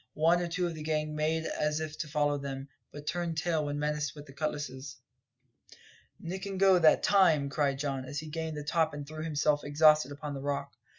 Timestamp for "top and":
8.63-9.07